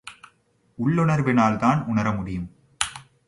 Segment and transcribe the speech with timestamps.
[0.77, 2.51] உள்ளுணர்வினால்தான் உணர முடியும்.